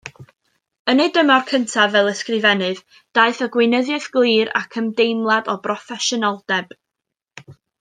[0.93, 2.79] Yn ei dymor cyntaf fel ysgrifennydd
[3.19, 6.75] daeth â gweinyddiaeth glir ac ymdeimlad o broffesiynoldeb.